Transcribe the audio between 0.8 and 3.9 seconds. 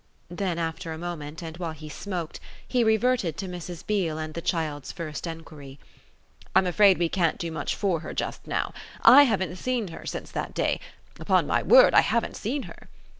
a moment and while he smoked he reverted to Mrs.